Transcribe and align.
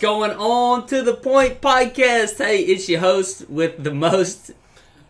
Going 0.00 0.30
on 0.30 0.86
to 0.86 1.02
the 1.02 1.14
Point 1.14 1.60
Podcast? 1.60 2.38
Hey, 2.38 2.60
it's 2.60 2.88
your 2.88 3.00
host 3.00 3.50
with 3.50 3.82
the 3.82 3.92
most, 3.92 4.52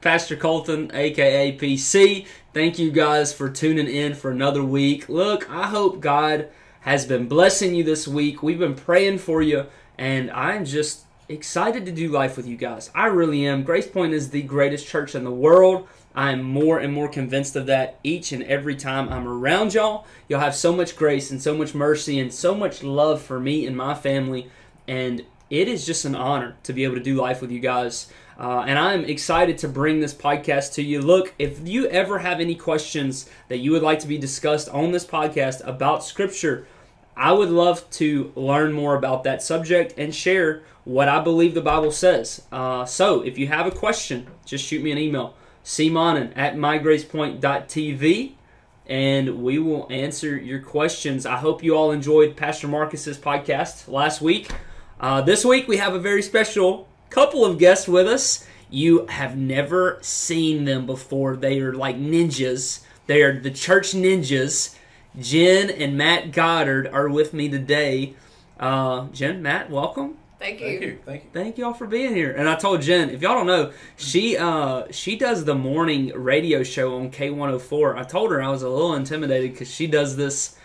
Pastor 0.00 0.34
Colton, 0.34 0.90
aka 0.94 1.54
PC. 1.58 2.26
Thank 2.54 2.78
you 2.78 2.90
guys 2.90 3.34
for 3.34 3.50
tuning 3.50 3.86
in 3.86 4.14
for 4.14 4.30
another 4.30 4.64
week. 4.64 5.06
Look, 5.10 5.50
I 5.50 5.66
hope 5.66 6.00
God 6.00 6.48
has 6.80 7.04
been 7.04 7.28
blessing 7.28 7.74
you 7.74 7.84
this 7.84 8.08
week. 8.08 8.42
We've 8.42 8.58
been 8.58 8.74
praying 8.74 9.18
for 9.18 9.42
you, 9.42 9.66
and 9.98 10.30
I'm 10.30 10.64
just 10.64 11.04
excited 11.28 11.84
to 11.84 11.92
do 11.92 12.08
life 12.08 12.38
with 12.38 12.46
you 12.46 12.56
guys. 12.56 12.90
I 12.94 13.06
really 13.06 13.46
am. 13.46 13.64
Grace 13.64 13.86
Point 13.86 14.14
is 14.14 14.30
the 14.30 14.42
greatest 14.42 14.86
church 14.86 15.14
in 15.14 15.24
the 15.24 15.30
world. 15.30 15.86
I 16.14 16.32
am 16.32 16.42
more 16.42 16.78
and 16.78 16.94
more 16.94 17.08
convinced 17.08 17.56
of 17.56 17.66
that 17.66 17.98
each 18.02 18.32
and 18.32 18.42
every 18.44 18.74
time 18.74 19.10
I'm 19.10 19.28
around 19.28 19.74
y'all. 19.74 20.06
Y'all 20.28 20.40
have 20.40 20.54
so 20.54 20.72
much 20.72 20.96
grace 20.96 21.30
and 21.30 21.42
so 21.42 21.54
much 21.54 21.74
mercy 21.74 22.18
and 22.18 22.32
so 22.32 22.54
much 22.54 22.82
love 22.82 23.20
for 23.20 23.38
me 23.38 23.66
and 23.66 23.76
my 23.76 23.94
family. 23.94 24.50
And 24.88 25.24
it 25.50 25.68
is 25.68 25.86
just 25.86 26.04
an 26.04 26.14
honor 26.14 26.56
to 26.64 26.72
be 26.72 26.84
able 26.84 26.96
to 26.96 27.02
do 27.02 27.14
life 27.14 27.40
with 27.40 27.52
you 27.52 27.60
guys. 27.60 28.10
Uh, 28.38 28.64
and 28.66 28.78
I'm 28.78 29.04
excited 29.04 29.58
to 29.58 29.68
bring 29.68 30.00
this 30.00 30.14
podcast 30.14 30.74
to 30.74 30.82
you. 30.82 31.00
Look, 31.00 31.34
if 31.38 31.66
you 31.66 31.86
ever 31.88 32.18
have 32.18 32.40
any 32.40 32.54
questions 32.54 33.28
that 33.48 33.58
you 33.58 33.72
would 33.72 33.82
like 33.82 33.98
to 34.00 34.06
be 34.06 34.18
discussed 34.18 34.68
on 34.68 34.92
this 34.92 35.04
podcast 35.04 35.66
about 35.66 36.04
Scripture, 36.04 36.66
I 37.16 37.32
would 37.32 37.50
love 37.50 37.88
to 37.92 38.32
learn 38.36 38.72
more 38.72 38.94
about 38.94 39.24
that 39.24 39.42
subject 39.42 39.94
and 39.98 40.14
share 40.14 40.62
what 40.84 41.08
I 41.08 41.20
believe 41.20 41.54
the 41.54 41.60
Bible 41.60 41.90
says. 41.90 42.42
Uh, 42.52 42.84
so 42.84 43.22
if 43.22 43.36
you 43.38 43.48
have 43.48 43.66
a 43.66 43.72
question, 43.72 44.28
just 44.46 44.64
shoot 44.64 44.82
me 44.82 44.92
an 44.92 44.98
email 44.98 45.34
cmonin 45.64 46.32
at 46.36 46.54
mygracepoint.tv 46.54 48.32
and 48.86 49.42
we 49.42 49.58
will 49.58 49.86
answer 49.90 50.36
your 50.36 50.60
questions. 50.60 51.26
I 51.26 51.36
hope 51.36 51.62
you 51.62 51.76
all 51.76 51.90
enjoyed 51.90 52.36
Pastor 52.36 52.68
Marcus's 52.68 53.18
podcast 53.18 53.88
last 53.88 54.22
week. 54.22 54.50
Uh, 55.00 55.20
this 55.20 55.44
week 55.44 55.68
we 55.68 55.76
have 55.76 55.94
a 55.94 55.98
very 55.98 56.22
special 56.22 56.88
couple 57.08 57.44
of 57.44 57.58
guests 57.58 57.86
with 57.86 58.08
us. 58.08 58.46
You 58.68 59.06
have 59.06 59.36
never 59.36 59.98
seen 60.02 60.64
them 60.64 60.86
before. 60.86 61.36
They 61.36 61.60
are 61.60 61.72
like 61.72 61.96
ninjas. 61.96 62.80
They 63.06 63.22
are 63.22 63.38
the 63.38 63.52
church 63.52 63.92
ninjas. 63.92 64.74
Jen 65.18 65.70
and 65.70 65.96
Matt 65.96 66.32
Goddard 66.32 66.88
are 66.88 67.08
with 67.08 67.32
me 67.32 67.48
today. 67.48 68.14
Uh, 68.58 69.06
Jen, 69.12 69.40
Matt, 69.40 69.70
welcome. 69.70 70.16
Thank 70.40 70.60
you. 70.60 70.66
Thank 70.66 70.82
you. 70.82 70.98
Thank 71.04 71.24
you. 71.24 71.30
Thank 71.32 71.58
y'all 71.58 71.74
for 71.74 71.86
being 71.86 72.14
here. 72.14 72.32
And 72.32 72.48
I 72.48 72.56
told 72.56 72.82
Jen, 72.82 73.10
if 73.10 73.22
y'all 73.22 73.34
don't 73.34 73.46
know, 73.46 73.72
she 73.96 74.36
uh 74.36 74.84
she 74.90 75.16
does 75.16 75.44
the 75.44 75.54
morning 75.54 76.12
radio 76.14 76.62
show 76.62 76.96
on 76.96 77.10
K104. 77.10 77.96
I 77.96 78.02
told 78.02 78.30
her 78.32 78.42
I 78.42 78.48
was 78.48 78.62
a 78.62 78.68
little 78.68 78.94
intimidated 78.94 79.52
because 79.52 79.72
she 79.72 79.86
does 79.86 80.16
this 80.16 80.56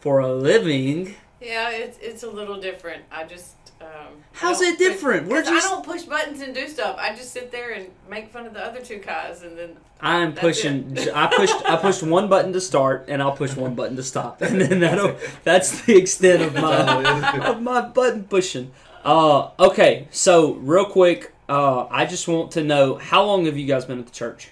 for 0.00 0.20
a 0.20 0.32
living. 0.32 1.14
Yeah, 1.40 1.70
it's 1.70 1.98
it's 2.02 2.22
a 2.22 2.30
little 2.30 2.60
different. 2.60 3.04
I 3.10 3.24
just 3.24 3.54
um, 3.80 3.86
How's 4.32 4.60
I 4.60 4.64
don't 4.66 4.74
it 4.74 4.78
different? 4.78 5.24
Push, 5.24 5.30
We're 5.32 5.42
'cause 5.42 5.50
just- 5.50 5.66
I 5.66 5.70
don't 5.70 5.84
push 5.84 6.02
buttons 6.02 6.40
and 6.42 6.54
do 6.54 6.68
stuff. 6.68 6.96
I 6.98 7.12
just 7.14 7.32
sit 7.32 7.50
there 7.50 7.72
and 7.72 7.88
make 8.08 8.30
fun 8.30 8.46
of 8.46 8.54
the 8.54 8.64
other 8.64 8.80
two 8.80 8.98
guys, 8.98 9.42
and 9.42 9.58
then 9.58 9.76
I'm 10.00 10.32
pushing. 10.34 10.96
I 11.14 11.26
pushed. 11.26 11.54
I 11.68 11.76
pushed 11.76 12.02
one 12.16 12.28
button 12.28 12.52
to 12.54 12.60
start, 12.60 13.06
and 13.08 13.20
I'll 13.22 13.32
push 13.36 13.54
one 13.56 13.74
button 13.74 13.96
to 13.96 14.02
stop, 14.02 14.40
and 14.42 14.60
then 14.60 14.80
that'll. 14.80 15.16
That's 15.44 15.82
the 15.82 15.96
extent 15.96 16.42
of 16.42 16.54
my 16.54 17.38
of 17.46 17.60
my 17.62 17.80
button 17.82 18.24
pushing. 18.24 18.70
Uh, 19.04 19.50
okay, 19.58 20.06
so 20.10 20.52
real 20.54 20.84
quick, 20.84 21.32
uh, 21.48 21.86
I 21.90 22.04
just 22.06 22.28
want 22.28 22.50
to 22.52 22.62
know 22.62 22.94
how 22.96 23.24
long 23.24 23.46
have 23.46 23.56
you 23.58 23.66
guys 23.66 23.84
been 23.86 23.98
at 23.98 24.06
the 24.06 24.12
church? 24.12 24.50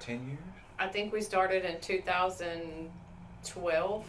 Ten 0.00 0.26
years. 0.28 0.38
I 0.78 0.88
think 0.88 1.10
we 1.12 1.20
started 1.22 1.64
in 1.64 1.80
2012. 1.80 4.04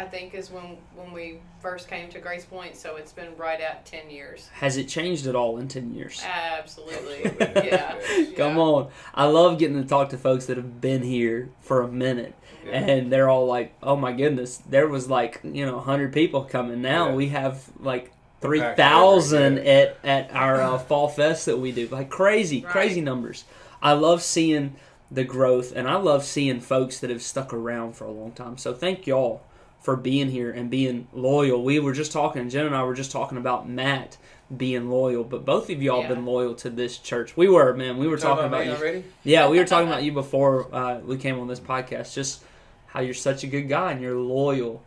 I 0.00 0.04
think 0.06 0.32
is 0.34 0.50
when 0.50 0.78
when 0.96 1.12
we 1.12 1.40
first 1.60 1.86
came 1.88 2.08
to 2.10 2.18
Grace 2.20 2.46
Point. 2.46 2.74
So 2.74 2.96
it's 2.96 3.12
been 3.12 3.36
right 3.36 3.60
at 3.60 3.84
10 3.84 4.08
years. 4.10 4.48
Has 4.54 4.78
it 4.78 4.88
changed 4.88 5.26
at 5.26 5.36
all 5.36 5.58
in 5.58 5.68
ten 5.68 5.92
years? 5.94 6.22
Absolutely. 6.24 7.24
yeah. 7.68 7.96
Come 8.34 8.56
Yeah. 8.56 8.62
on. 8.62 8.88
I 9.14 9.26
love 9.26 9.58
getting 9.58 9.80
to 9.82 9.86
talk 9.86 10.08
to 10.10 10.16
folks 10.16 10.46
that 10.46 10.56
have 10.56 10.80
been 10.80 11.02
here 11.02 11.50
for 11.60 11.82
a 11.82 11.88
minute. 11.88 12.34
Yeah. 12.64 12.72
And 12.78 13.12
they're 13.12 13.28
all 13.28 13.46
like, 13.46 13.74
oh 13.82 13.94
my 13.96 14.12
goodness, 14.12 14.56
there 14.56 14.88
was 14.88 15.08
like, 15.10 15.40
you 15.44 15.66
know, 15.66 15.76
100 15.76 16.12
people 16.14 16.44
coming. 16.44 16.80
Now 16.80 17.08
Yeah. 17.08 17.14
we 17.14 17.28
have 17.28 17.62
like 17.78 18.10
3,000 18.40 19.58
at, 19.58 19.98
at 20.02 20.30
our 20.34 20.62
uh, 20.62 20.78
fall 20.78 21.08
fest 21.08 21.44
that 21.46 21.58
we 21.58 21.72
do. 21.72 21.88
Like 21.88 22.08
crazy, 22.08 22.62
Right. 22.62 22.72
crazy 22.72 23.00
numbers. 23.02 23.44
I 23.82 23.92
love 23.92 24.22
seeing 24.22 24.76
the 25.10 25.24
growth 25.24 25.72
and 25.76 25.88
I 25.88 25.96
love 25.96 26.24
seeing 26.24 26.60
folks 26.60 27.00
that 27.00 27.10
have 27.10 27.22
stuck 27.22 27.52
around 27.52 27.96
for 27.96 28.04
a 28.04 28.10
long 28.12 28.32
time. 28.32 28.56
So 28.56 28.72
thank 28.72 29.06
y'all 29.06 29.42
for 29.80 29.96
being 29.96 30.30
here 30.30 30.50
and 30.50 30.70
being 30.70 31.08
loyal. 31.12 31.62
We 31.64 31.78
were 31.80 31.92
just 31.92 32.12
talking, 32.12 32.48
Jen 32.50 32.66
and 32.66 32.76
I 32.76 32.82
were 32.84 32.94
just 32.94 33.10
talking 33.10 33.38
about 33.38 33.68
Matt 33.68 34.18
being 34.54 34.90
loyal, 34.90 35.24
but 35.24 35.44
both 35.44 35.70
of 35.70 35.80
y'all 35.82 36.02
Yeah. 36.02 36.08
been 36.08 36.26
loyal 36.26 36.54
to 36.56 36.70
this 36.70 36.98
church. 36.98 37.36
We 37.36 37.48
were, 37.48 37.72
man. 37.74 37.96
We 37.98 38.08
were 38.08 38.18
talking 38.18 38.44
about 38.44 38.60
me 38.60 38.66
you. 38.72 38.76
already. 38.76 39.04
Yeah, 39.24 39.48
we 39.48 39.58
were 39.58 39.64
talking 39.64 39.88
about 39.88 40.02
you 40.02 40.12
before 40.12 40.66
uh, 40.74 40.98
we 40.98 41.16
came 41.16 41.38
on 41.40 41.46
this 41.48 41.60
podcast. 41.60 42.14
Just 42.14 42.42
how 42.88 43.00
you're 43.00 43.14
such 43.14 43.44
a 43.44 43.46
good 43.46 43.68
guy 43.68 43.92
and 43.92 44.00
you're 44.02 44.16
loyal 44.18 44.82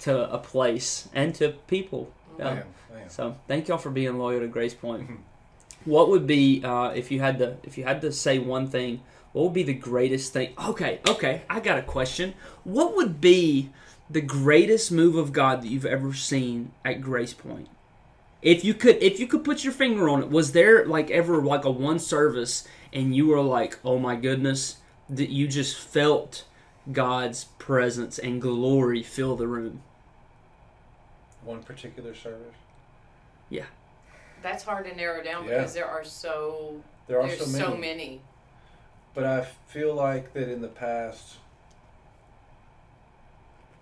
to 0.00 0.30
a 0.32 0.38
place 0.38 1.08
and 1.14 1.34
to 1.36 1.50
people. 1.66 2.12
I 2.38 2.42
Yeah. 2.42 2.50
am. 2.50 2.62
I 2.94 3.00
am. 3.02 3.08
So 3.08 3.36
thank 3.48 3.68
y'all 3.68 3.78
for 3.78 3.90
being 3.90 4.18
loyal 4.18 4.40
to 4.40 4.46
Grace 4.48 4.74
Point. 4.74 5.10
What 5.84 6.08
would 6.08 6.26
be 6.26 6.62
uh, 6.64 6.88
if 6.90 7.12
you 7.12 7.20
had 7.20 7.38
to 7.38 7.58
if 7.62 7.78
you 7.78 7.84
had 7.84 8.00
to 8.00 8.10
say 8.10 8.40
one 8.40 8.66
thing? 8.66 9.02
What 9.32 9.44
would 9.44 9.52
be 9.52 9.62
the 9.62 9.72
greatest 9.74 10.32
thing? 10.32 10.52
Okay, 10.58 10.98
okay, 11.08 11.42
I 11.48 11.60
got 11.60 11.78
a 11.78 11.82
question. 11.82 12.34
What 12.64 12.96
would 12.96 13.20
be 13.20 13.70
the 14.08 14.20
greatest 14.20 14.92
move 14.92 15.16
of 15.16 15.32
God 15.32 15.62
that 15.62 15.68
you've 15.68 15.86
ever 15.86 16.12
seen 16.14 16.72
at 16.84 17.00
Grace 17.00 17.34
Point? 17.34 17.68
If 18.42 18.64
you 18.64 18.74
could 18.74 19.02
if 19.02 19.18
you 19.18 19.26
could 19.26 19.44
put 19.44 19.64
your 19.64 19.72
finger 19.72 20.08
on 20.08 20.22
it, 20.22 20.30
was 20.30 20.52
there 20.52 20.84
like 20.86 21.10
ever 21.10 21.42
like 21.42 21.64
a 21.64 21.70
one 21.70 21.98
service 21.98 22.66
and 22.92 23.14
you 23.16 23.26
were 23.26 23.40
like, 23.40 23.78
"Oh 23.84 23.98
my 23.98 24.14
goodness," 24.14 24.76
that 25.10 25.30
you 25.30 25.48
just 25.48 25.76
felt 25.76 26.44
God's 26.92 27.44
presence 27.58 28.18
and 28.18 28.40
glory 28.40 29.02
fill 29.02 29.34
the 29.36 29.48
room? 29.48 29.82
One 31.44 31.62
particular 31.62 32.14
service. 32.14 32.54
Yeah. 33.50 33.64
That's 34.42 34.62
hard 34.64 34.84
to 34.86 34.94
narrow 34.94 35.22
down 35.24 35.44
Yeah. 35.46 35.58
because 35.58 35.74
there 35.74 35.86
are 35.86 36.04
so 36.04 36.82
There 37.08 37.20
are 37.20 37.26
there's 37.26 37.40
so 37.40 37.46
many. 37.46 37.64
so 37.64 37.76
many. 37.76 38.20
But 39.14 39.24
I 39.24 39.42
feel 39.66 39.94
like 39.94 40.32
that 40.34 40.48
in 40.48 40.60
the 40.60 40.68
past 40.68 41.36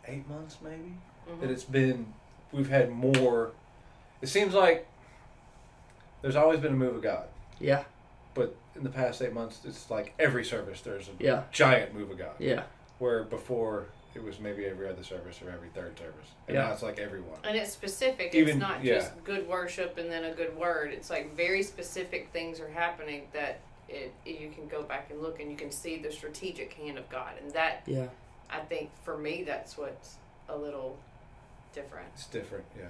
eight 0.07 0.29
months, 0.29 0.59
maybe, 0.63 0.95
that 1.41 1.49
Mhm. 1.49 1.53
it's 1.53 1.65
been 1.65 2.13
we've 2.53 2.69
had 2.71 2.91
more. 2.91 3.53
It 4.23 4.29
seems 4.29 4.55
like 4.55 4.87
there's 6.23 6.37
always 6.37 6.61
been 6.61 6.73
a 6.73 6.77
move 6.77 6.95
of 6.97 7.03
God, 7.03 7.27
Yeah, 7.61 7.85
but 8.35 8.55
in 8.77 8.85
the 8.85 8.91
past 8.91 9.21
eight 9.23 9.33
months, 9.33 9.61
it's 9.65 9.91
like 9.91 10.15
every 10.19 10.45
service 10.45 10.81
there's 10.81 11.09
a 11.09 11.13
Yeah. 11.19 11.43
giant 11.53 11.95
move 11.95 12.11
of 12.11 12.19
God. 12.19 12.35
yeah, 12.39 12.65
Where 12.99 13.25
before 13.25 13.87
it 14.15 14.23
was 14.23 14.39
maybe 14.39 14.65
every 14.67 14.89
other 14.89 15.03
service 15.03 15.43
or 15.43 15.51
every 15.51 15.69
third 15.71 15.99
service, 15.99 16.29
and 16.47 16.55
Yeah. 16.55 16.67
now 16.67 16.73
it's 16.73 16.83
like 16.83 16.99
everyone. 17.01 17.39
And 17.43 17.57
it's 17.57 17.73
specific. 17.73 18.33
it's 18.35 18.55
not 18.57 18.85
yeah. 18.85 18.95
just 18.95 19.25
good 19.25 19.49
worship 19.49 19.99
and 19.99 20.11
then 20.11 20.25
a 20.25 20.33
good 20.33 20.57
word. 20.57 20.93
It's 20.93 21.11
like 21.11 21.35
very 21.35 21.63
specific 21.65 22.29
things 22.33 22.61
are 22.61 22.69
happening 22.69 23.27
that 23.33 23.59
it 23.89 24.13
you 24.25 24.51
can 24.51 24.67
go 24.69 24.83
back 24.85 25.11
and 25.11 25.21
look 25.21 25.41
and 25.41 25.51
you 25.51 25.57
can 25.57 25.71
see 25.73 25.99
the 25.99 26.11
strategic 26.13 26.73
hand 26.75 26.97
of 26.99 27.09
God. 27.11 27.33
And 27.43 27.51
that 27.53 27.83
yeah. 27.87 28.07
I 28.51 28.61
think 28.61 28.91
for 29.05 29.17
me 29.19 29.45
that's 29.47 29.77
what's 29.77 30.17
a 30.49 30.57
little 30.57 30.97
different. 31.75 32.09
It's 32.15 32.27
different, 32.27 32.65
yeah. 32.79 32.87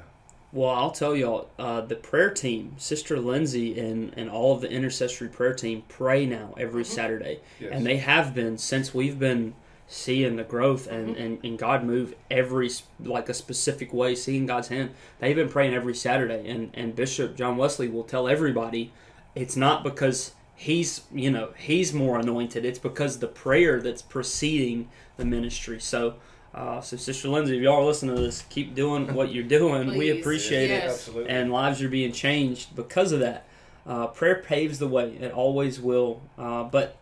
Well, 0.53 0.71
I'll 0.71 0.93
tell 0.93 1.17
y'all, 1.17 1.49
uh, 1.59 1.81
the 1.81 1.97
prayer 1.97 2.31
team, 2.31 2.75
Sister 2.79 3.19
Lindsay 3.19 3.79
and, 3.81 4.13
and 4.17 4.31
all 4.31 4.55
of 4.55 4.61
the 4.61 4.71
intercessory 4.71 5.29
prayer 5.29 5.53
team 5.55 5.83
pray 5.89 6.27
now 6.27 6.55
every 6.57 6.85
Mhm. 6.85 6.87
Saturday. 6.87 7.41
Yes. 7.59 7.71
And 7.73 7.85
they 7.85 7.97
have 7.97 8.35
been 8.35 8.57
since 8.59 8.95
we've 8.95 9.19
been 9.19 9.55
seeing 9.89 10.37
the 10.37 10.45
growth 10.45 10.87
Mm-hmm. 10.87 10.95
and, 10.95 11.17
and, 11.17 11.39
and 11.45 11.59
God 11.59 11.83
move 11.85 12.15
every, 12.31 12.71
like 13.01 13.29
a 13.29 13.35
specific 13.35 13.93
way, 13.93 14.15
seeing 14.15 14.47
God's 14.47 14.69
hand. 14.69 14.91
They've 15.19 15.35
been 15.35 15.49
praying 15.49 15.75
every 15.75 15.95
Saturday. 15.95 16.49
And, 16.49 16.71
and 16.75 16.95
Bishop 16.95 17.37
John 17.37 17.57
Wesley 17.57 17.89
will 17.89 18.05
tell 18.05 18.29
everybody 18.29 18.93
it's 19.35 19.57
not 19.57 19.83
because 19.83 20.35
he's, 20.55 21.01
you 21.13 21.33
know, 21.33 21.49
he's 21.57 21.93
more 21.93 22.19
anointed. 22.21 22.65
It's 22.65 22.79
because 22.79 23.19
the 23.19 23.27
prayer 23.27 23.81
that's 23.81 24.03
preceding 24.03 24.89
the 25.17 25.25
ministry. 25.25 25.81
So, 25.81 26.15
uh, 26.55 26.81
so 26.81 26.97
Sister 26.97 27.29
Lindsay, 27.29 27.57
if 27.57 27.63
y'all 27.63 27.81
are 27.81 27.85
listening 27.85 28.17
to 28.17 28.23
this, 28.23 28.43
keep 28.49 28.75
doing 28.75 29.13
what 29.15 29.33
you're 29.33 29.45
doing. 29.45 29.89
we 29.89 30.11
Please. 30.13 30.21
appreciate 30.21 30.71
it 30.71 30.85
Absolutely. 30.85 31.31
and 31.31 31.53
lives 31.53 31.83
are 31.83 31.89
being 31.89 32.13
changed 32.13 32.75
because 32.77 33.13
of 33.13 33.21
that. 33.21 33.47
Uh, 33.87 34.07
prayer 34.07 34.37
paves 34.37 34.79
the 34.79 34.89
way; 34.89 35.17
it 35.21 35.31
always 35.33 35.79
will. 35.79 36.23
Uh, 36.39 36.65
but 36.65 36.97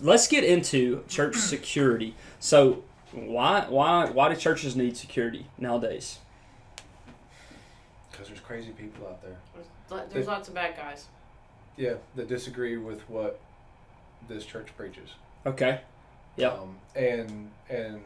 let's 0.00 0.26
get 0.26 0.42
into 0.42 1.04
church 1.08 1.36
security. 1.36 2.14
So, 2.40 2.82
why 3.12 3.66
why 3.68 4.08
why 4.10 4.32
do 4.32 4.36
churches 4.40 4.74
need 4.74 4.96
security 4.96 5.46
nowadays? 5.58 6.18
Because 8.10 8.28
there's 8.28 8.40
crazy 8.40 8.70
people 8.70 9.06
out 9.06 9.20
there. 9.22 9.36
There's, 9.54 9.66
lo- 9.90 10.06
there's 10.10 10.26
lots 10.26 10.48
of 10.48 10.54
bad 10.54 10.76
guys. 10.76 11.06
Yeah, 11.76 11.94
that 12.14 12.28
disagree 12.28 12.76
with 12.76 13.00
what 13.10 13.40
this 14.28 14.46
church 14.46 14.68
preaches. 14.76 15.10
Okay, 15.44 15.80
Yep. 16.36 16.58
Um, 16.58 16.76
and 16.96 17.50
and 17.68 18.02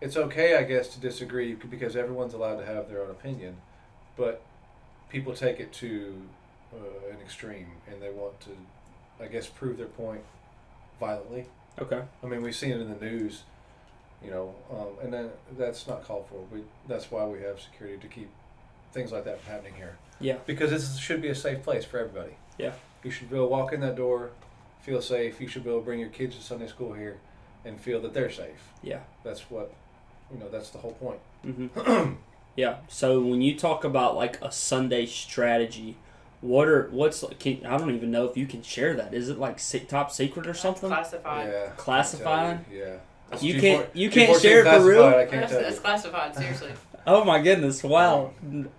it's 0.00 0.16
okay, 0.16 0.56
I 0.56 0.64
guess, 0.64 0.88
to 0.88 1.00
disagree 1.00 1.54
because 1.54 1.94
everyone's 1.94 2.34
allowed 2.34 2.56
to 2.56 2.66
have 2.66 2.88
their 2.88 3.02
own 3.02 3.10
opinion, 3.10 3.56
but 4.16 4.42
people 5.08 5.32
take 5.34 5.60
it 5.60 5.72
to 5.74 6.22
uh, 6.74 7.12
an 7.12 7.20
extreme 7.20 7.68
and 7.90 8.02
they 8.02 8.10
want 8.10 8.40
to, 8.40 8.50
I 9.22 9.28
guess, 9.28 9.46
prove 9.46 9.76
their 9.76 9.86
point 9.86 10.22
violently. 10.98 11.46
Okay. 11.80 12.02
I 12.22 12.26
mean, 12.26 12.42
we've 12.42 12.54
seen 12.54 12.72
it 12.72 12.80
in 12.80 12.88
the 12.88 13.04
news, 13.04 13.42
you 14.24 14.30
know, 14.30 14.54
um, 14.70 14.88
and 15.02 15.12
then 15.12 15.30
that's 15.56 15.86
not 15.86 16.04
called 16.04 16.26
for. 16.28 16.44
We 16.52 16.62
that's 16.88 17.10
why 17.10 17.24
we 17.26 17.40
have 17.42 17.60
security 17.60 17.98
to 17.98 18.08
keep 18.08 18.28
things 18.92 19.12
like 19.12 19.24
that 19.24 19.40
from 19.40 19.52
happening 19.52 19.74
here. 19.74 19.96
Yeah. 20.20 20.36
Because 20.46 20.70
this 20.70 20.98
should 20.98 21.22
be 21.22 21.28
a 21.28 21.34
safe 21.34 21.62
place 21.62 21.84
for 21.84 21.98
everybody. 21.98 22.36
Yeah. 22.58 22.72
You 23.02 23.10
should 23.10 23.30
be 23.30 23.36
able 23.36 23.46
to 23.46 23.50
walk 23.50 23.72
in 23.72 23.80
that 23.80 23.96
door, 23.96 24.30
feel 24.82 25.00
safe. 25.00 25.40
You 25.40 25.48
should 25.48 25.64
be 25.64 25.70
able 25.70 25.80
to 25.80 25.84
bring 25.84 26.00
your 26.00 26.08
kids 26.10 26.36
to 26.36 26.42
Sunday 26.42 26.66
school 26.66 26.92
here, 26.92 27.18
and 27.64 27.80
feel 27.80 28.00
that 28.00 28.12
they're 28.14 28.30
safe. 28.30 28.70
Yeah. 28.82 29.00
That's 29.24 29.50
what, 29.50 29.72
you 30.32 30.38
know, 30.38 30.48
that's 30.48 30.70
the 30.70 30.78
whole 30.78 30.92
point. 30.92 31.18
Mm-hmm. 31.46 32.12
yeah. 32.56 32.76
So 32.88 33.20
when 33.20 33.40
you 33.42 33.56
talk 33.56 33.84
about 33.84 34.16
like 34.16 34.40
a 34.42 34.50
Sunday 34.52 35.06
strategy, 35.06 35.96
what 36.40 36.68
are 36.68 36.88
what's? 36.90 37.24
Can, 37.38 37.64
I 37.64 37.78
don't 37.78 37.94
even 37.94 38.10
know 38.10 38.24
if 38.26 38.36
you 38.36 38.46
can 38.46 38.62
share 38.62 38.94
that. 38.94 39.14
Is 39.14 39.28
it 39.28 39.38
like 39.38 39.58
top 39.88 40.10
secret 40.10 40.46
or 40.46 40.54
something? 40.54 40.88
Classified. 40.88 41.48
Yeah. 41.48 41.66
Classified? 41.76 42.64
You, 42.70 42.78
Yeah. 42.78 42.94
That's 43.30 43.42
You 43.42 43.54
G4 43.54 43.60
can't- 43.60 43.96
you 43.96 44.10
can't 44.10 44.30
G14 44.36 44.42
share 44.42 44.60
it 44.60 44.64
for 44.64 44.84
real? 44.84 45.02
classified, 45.02 45.14
I 45.14 45.30
can't 45.30 45.48
That's, 45.48 45.52
that's 45.62 45.78
classified. 45.78 46.36
Seriously. 46.36 46.72
Oh 47.04 47.24
my 47.24 47.42
goodness! 47.42 47.82
Wow. 47.82 48.30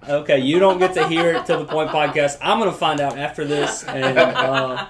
Okay, 0.07 0.39
you 0.39 0.57
don't 0.57 0.79
get 0.79 0.93
to 0.93 1.05
hear 1.09 1.33
it 1.33 1.45
to 1.47 1.57
the 1.57 1.65
point 1.65 1.89
podcast. 1.89 2.37
I'm 2.41 2.57
gonna 2.57 2.71
find 2.71 3.01
out 3.01 3.17
after 3.17 3.43
this, 3.43 3.83
and 3.83 4.17
uh, 4.17 4.87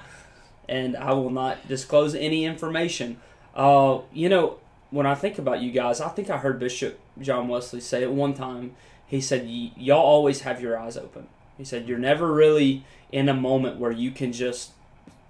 and 0.70 0.96
I 0.98 1.14
will 1.14 1.30
not 1.30 1.68
disclose 1.68 2.16
any 2.16 2.46
information. 2.46 3.18
Uh, 3.56 4.00
you 4.14 4.30
know, 4.30 4.58
when 4.92 5.06
I 5.06 5.16
think 5.16 5.38
about 5.38 5.62
you 5.62 5.72
guys, 5.72 6.00
I 6.02 6.10
think 6.10 6.30
I 6.30 6.38
heard 6.38 6.60
Bishop 6.60 7.00
John 7.20 7.48
Wesley 7.48 7.80
say 7.82 8.04
it 8.04 8.12
one 8.12 8.34
time. 8.34 8.76
He 9.08 9.22
said, 9.22 9.46
"Y- 9.46 9.72
"Y'all 9.76 10.00
always 10.02 10.42
have 10.42 10.62
your 10.62 10.78
eyes 10.78 10.98
open." 10.98 11.28
He 11.58 11.64
said, 11.64 11.88
"You're 11.88 12.00
never 12.00 12.32
really 12.32 12.84
in 13.12 13.30
a 13.30 13.34
moment 13.34 13.78
where 13.80 13.92
you 13.92 14.12
can 14.12 14.32
just 14.34 14.72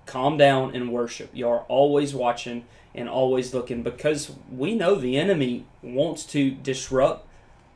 calm 0.06 0.38
down 0.38 0.75
and 0.75 0.91
worship. 0.91 1.30
You 1.33 1.47
are 1.50 1.62
always 1.68 2.13
watching 2.13 2.65
and 2.95 3.09
always 3.09 3.53
looking 3.53 3.81
because 3.83 4.31
we 4.56 4.75
know 4.75 4.95
the 4.95 5.18
enemy 5.18 5.65
wants 5.81 6.24
to 6.27 6.51
disrupt 6.51 7.25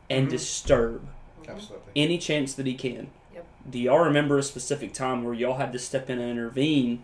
and 0.10 0.27
Mhm. 0.27 0.31
disturb 0.31 1.07
Absolutely. 1.48 1.92
any 1.95 2.18
chance 2.18 2.53
that 2.53 2.65
he 2.65 2.74
can. 2.75 3.07
Yep. 3.33 3.45
Do 3.69 3.80
y'all 3.80 4.00
remember 4.00 4.38
a 4.38 4.44
specific 4.44 4.94
time 4.94 5.24
where 5.24 5.33
y'all 5.33 5.56
had 5.57 5.74
to 5.74 5.80
step 5.80 6.10
in 6.10 6.19
and 6.19 6.30
intervene 6.31 7.03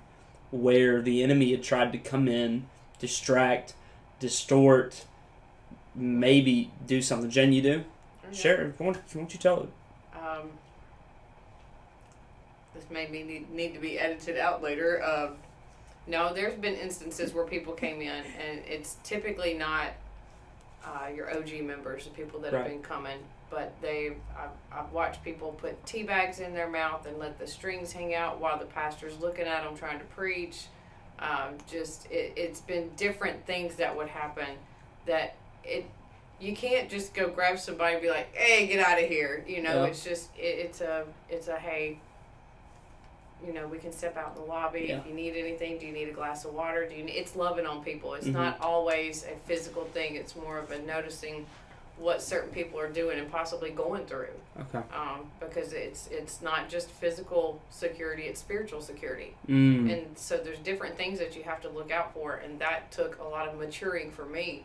where 0.54 1.02
the 1.02 1.24
enemy 1.24 1.50
had 1.52 1.64
tried 1.64 1.92
to 1.92 1.98
come 1.98 2.28
in, 2.28 2.68
distract, 3.00 3.74
distort, 4.20 5.06
maybe 5.96 6.72
do 6.86 7.02
something? 7.02 7.30
Jen, 7.30 7.52
you 7.54 7.62
do? 7.62 7.84
Share. 8.32 8.74
Why 8.78 8.86
don't, 8.86 8.98
why 8.98 9.04
don't 9.16 9.34
you 9.34 9.40
tell 9.40 9.64
it? 9.64 9.70
Um, 10.16 10.50
this 12.76 12.86
may 12.90 13.06
be 13.08 13.24
need, 13.24 13.52
need 13.52 13.74
to 13.74 13.80
be 13.80 14.00
edited 14.00 14.38
out 14.38 14.62
later. 14.64 15.04
Um, 15.04 15.36
no, 16.08 16.34
there's 16.34 16.56
been 16.56 16.76
instances 16.76 17.34
where 17.34 17.46
people 17.46 17.74
came 17.74 18.02
in, 18.02 18.10
and 18.10 18.60
it's 18.68 18.98
typically 19.04 19.54
not 19.56 19.88
uh, 20.86 21.08
your 21.16 21.36
OG 21.36 21.62
members, 21.64 22.06
the 22.06 22.10
people 22.12 22.40
that 22.42 22.54
Right. 22.54 22.64
have 22.64 22.72
been 22.72 22.82
coming, 22.82 23.18
but 23.50 23.74
they've 23.82 24.16
I've, 24.38 24.50
I've 24.86 24.92
watched 24.92 25.24
people 25.24 25.52
put 25.54 25.84
tea 25.86 26.04
bags 26.04 26.40
in 26.40 26.54
their 26.54 26.70
mouth 26.70 27.06
and 27.06 27.18
let 27.20 27.38
the 27.40 27.48
strings 27.48 27.92
hang 27.92 28.16
out 28.16 28.40
while 28.40 28.58
the 28.58 28.66
pastor's 28.66 29.18
looking 29.20 29.46
at 29.46 29.64
them 29.64 29.76
trying 29.78 30.00
to 30.00 30.06
preach. 30.06 30.66
Um, 31.20 31.58
just 31.72 32.06
it, 32.12 32.34
it's 32.36 32.60
been 32.62 32.90
different 32.98 33.46
things 33.46 33.76
that 33.76 33.96
would 33.96 34.08
happen 34.10 34.48
that 35.06 35.36
it 35.64 35.86
you 36.40 36.56
can't 36.56 36.90
just 36.90 37.14
go 37.14 37.30
grab 37.30 37.58
somebody 37.60 37.94
and 37.94 38.02
be 38.02 38.10
like, 38.10 38.36
"Hey, 38.36 38.68
get 38.68 38.80
out 38.86 39.02
of 39.02 39.08
here." 39.08 39.46
You 39.48 39.62
know, 39.62 39.84
Yeah. 39.84 39.90
it's 39.90 40.04
just 40.04 40.30
it, 40.38 40.42
it's 40.42 40.82
a 40.82 41.06
it's 41.30 41.48
a 41.48 41.56
hey. 41.58 42.00
You 43.46 43.52
know, 43.54 43.68
we 43.68 43.78
can 43.78 43.92
step 43.92 44.16
out 44.16 44.36
in 44.38 44.42
the 44.42 44.48
lobby. 44.48 44.86
Yeah. 44.88 45.00
If 45.00 45.06
you 45.08 45.14
need 45.14 45.36
anything, 45.36 45.78
do 45.78 45.86
you 45.86 45.92
need 45.92 46.08
a 46.08 46.14
glass 46.14 46.46
of 46.46 46.54
water? 46.54 46.88
Do 46.88 46.96
you? 46.96 47.04
Need, 47.04 47.12
it's 47.16 47.36
loving 47.36 47.66
on 47.66 47.84
people. 47.84 48.14
It's 48.14 48.28
Mhm. 48.28 48.32
not 48.34 48.62
always 48.62 49.26
a 49.26 49.36
physical 49.46 49.84
thing. 49.86 50.16
It's 50.16 50.34
more 50.36 50.58
of 50.60 50.72
a 50.72 50.80
noticing 50.84 51.46
what 51.98 52.22
certain 52.22 52.50
people 52.50 52.80
are 52.80 52.90
doing 52.90 53.20
and 53.20 53.32
possibly 53.32 53.70
going 53.70 54.06
through. 54.06 54.30
Okay. 54.60 54.84
Um, 54.96 55.32
because 55.40 55.74
it's 55.74 56.08
it's 56.12 56.42
not 56.42 56.70
just 56.70 56.90
physical 56.90 57.62
security; 57.70 58.24
it's 58.24 58.40
spiritual 58.40 58.82
security. 58.82 59.36
Mm. 59.48 59.92
And 59.92 60.18
so 60.18 60.38
there's 60.38 60.60
different 60.60 60.98
things 60.98 61.20
that 61.20 61.36
you 61.36 61.44
have 61.44 61.62
to 61.62 61.70
look 61.70 61.92
out 61.92 62.14
for, 62.14 62.36
and 62.36 62.60
that 62.60 62.92
took 62.92 63.20
a 63.20 63.24
lot 63.24 63.48
of 63.48 63.58
maturing 63.58 64.12
for 64.12 64.26
me, 64.26 64.64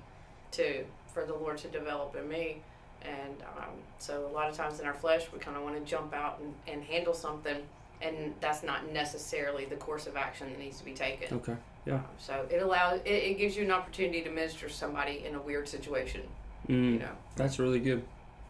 to 0.52 0.84
for 1.12 1.24
the 1.24 1.34
Lord 1.34 1.58
to 1.58 1.68
develop 1.68 2.16
in 2.16 2.28
me. 2.28 2.62
And 3.02 3.42
um, 3.56 3.74
so 3.98 4.26
a 4.26 4.32
lot 4.32 4.48
of 4.50 4.56
times 4.56 4.80
in 4.80 4.86
our 4.86 4.94
flesh, 4.94 5.26
we 5.32 5.38
kind 5.38 5.56
of 5.56 5.62
want 5.62 5.76
to 5.76 5.88
jump 5.88 6.12
out 6.12 6.40
and, 6.40 6.54
and 6.66 6.82
handle 6.82 7.14
something, 7.14 7.58
and 8.02 8.34
that's 8.40 8.62
not 8.62 8.90
necessarily 8.92 9.66
the 9.66 9.76
course 9.76 10.06
of 10.06 10.16
action 10.16 10.50
that 10.50 10.58
needs 10.58 10.78
to 10.78 10.84
be 10.84 10.92
taken. 10.92 11.36
Okay. 11.38 11.56
Yeah. 11.86 11.94
Um, 11.94 12.04
so 12.18 12.46
it 12.50 12.62
allows 12.62 13.00
it, 13.04 13.10
it 13.10 13.38
gives 13.38 13.56
you 13.56 13.64
an 13.64 13.70
opportunity 13.70 14.22
to 14.22 14.30
minister 14.30 14.66
to 14.68 14.72
somebody 14.72 15.24
in 15.24 15.34
a 15.34 15.40
weird 15.40 15.68
situation. 15.68 16.22
Mm. 16.68 16.92
You 16.94 16.98
know. 17.00 17.12
That's 17.36 17.58
really 17.58 17.80
good. 17.80 18.02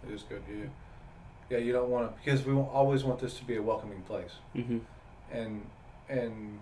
It 0.09 0.15
is 0.15 0.23
good. 0.23 0.43
Yeah. 0.49 0.67
Yeah. 1.51 1.59
You 1.59 1.73
don't 1.73 1.89
want 1.91 2.11
to 2.11 2.25
because 2.25 2.45
we 2.45 2.53
always 2.55 3.05
want 3.05 3.21
this 3.21 3.35
to 3.39 3.45
be 3.45 3.57
a 3.57 3.63
welcoming 3.63 4.03
place. 4.03 4.33
hmm 4.55 4.79
and 5.31 5.67
and 6.09 6.59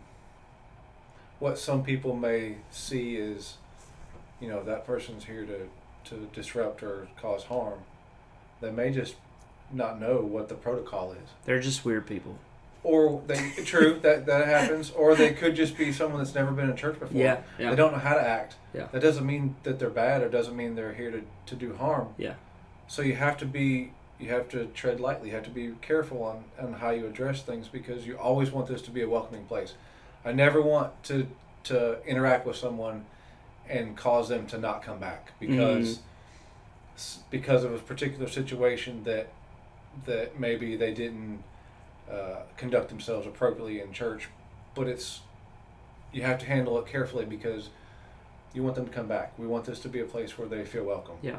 what 1.39 1.57
some 1.59 1.85
people 1.85 2.15
may 2.17 2.57
see 2.71 3.15
is 3.17 3.59
you 4.41 4.49
know 4.49 4.63
that 4.65 4.85
person's 4.87 5.25
here 5.25 5.45
to 5.47 5.69
to 6.11 6.29
disrupt 6.33 6.83
or 6.83 7.07
cause 7.21 7.45
harm 7.45 7.79
they 8.61 8.71
may 8.73 8.91
just 8.91 9.15
not 9.73 10.01
know 10.01 10.21
what 10.21 10.49
the 10.49 10.55
protocol 10.55 11.13
is 11.13 11.29
They're 11.45 11.61
just 11.61 11.85
weird 11.85 12.07
people. 12.07 12.39
Or 12.87 13.21
they 13.27 13.51
true 13.65 13.99
that 14.01 14.27
that 14.27 14.47
happens 14.47 14.93
or 14.93 15.17
they 15.17 15.33
could 15.33 15.57
just 15.57 15.77
be 15.77 15.93
someone 15.93 16.23
that's 16.23 16.37
never 16.37 16.53
been 16.53 16.71
in 16.71 16.77
church 16.77 16.99
before 17.01 17.21
Yeah. 17.21 17.41
Yeah. 17.59 17.71
they 17.71 17.77
don't 17.77 17.93
know 17.93 17.99
how 17.99 18.15
to 18.15 18.21
act 18.21 18.55
Yeah. 18.73 18.87
that 18.93 19.03
doesn't 19.03 19.27
mean 19.27 19.57
that 19.65 19.81
they're 19.81 19.91
bad 19.91 20.23
or 20.23 20.29
doesn't 20.29 20.57
mean 20.57 20.77
they're 20.77 20.95
here 20.95 21.11
to, 21.11 21.23
to 21.47 21.55
do 21.57 21.75
harm 21.75 22.15
Yeah. 22.17 22.35
so 22.87 23.03
you 23.03 23.17
have 23.17 23.37
to 23.39 23.45
be 23.45 23.93
you 24.21 24.29
have 24.29 24.49
to 24.51 24.67
tread 24.67 25.01
lightly 25.01 25.31
you 25.31 25.35
have 25.35 25.45
to 25.45 25.51
be 25.51 25.75
careful 25.83 26.23
on, 26.23 26.45
on 26.65 26.75
how 26.75 26.91
you 26.91 27.07
address 27.07 27.43
things 27.43 27.67
because 27.67 28.07
you 28.07 28.17
always 28.17 28.53
want 28.53 28.69
this 28.69 28.83
to 28.83 28.93
be 28.93 29.03
a 29.03 29.09
welcoming 29.09 29.45
place 29.47 29.75
i 30.25 30.31
never 30.31 30.63
want 30.63 30.91
to 31.03 31.27
to 31.65 32.01
interact 32.07 32.47
with 32.47 32.57
someone 32.57 33.05
and 33.69 33.97
cause 33.97 34.29
them 34.29 34.47
to 34.47 34.59
not 34.59 34.81
come 34.81 35.01
back 35.01 35.33
because 35.41 35.89
mm-hmm. 35.89 36.95
s 36.95 37.19
because 37.31 37.65
of 37.65 37.75
a 37.75 37.79
particular 37.79 38.29
situation 38.29 39.03
that 39.03 39.27
that 40.05 40.39
maybe 40.39 40.77
they 40.77 40.95
didn't 40.95 41.43
uh, 42.11 42.37
conduct 42.57 42.89
themselves 42.89 43.27
appropriately 43.27 43.81
in 43.81 43.93
church 43.93 44.29
but 44.75 44.87
it's 44.87 45.21
you 46.13 46.23
have 46.23 46.39
to 46.39 46.47
handle 46.47 46.79
it 46.79 46.87
carefully 46.87 47.25
because 47.25 47.71
you 48.55 48.63
want 48.63 48.75
them 48.77 48.87
to 48.87 48.93
come 48.93 49.07
back 49.07 49.33
we 49.39 49.47
want 49.47 49.65
this 49.65 49.81
to 49.81 49.89
be 49.89 50.01
a 50.01 50.05
place 50.05 50.39
where 50.39 50.49
they 50.49 50.65
feel 50.65 50.85
welcome 50.85 51.17
Yeah. 51.23 51.39